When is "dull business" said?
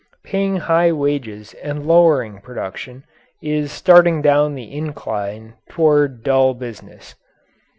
6.23-7.13